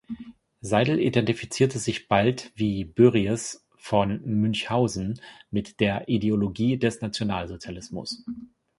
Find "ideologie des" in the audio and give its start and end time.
6.09-7.01